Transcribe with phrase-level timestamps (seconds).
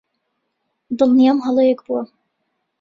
[0.97, 2.01] دڵنیام هەڵەیەک بووە.